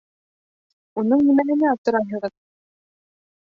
[1.03, 2.37] Уның нимәһенә аптырайһығыҙ?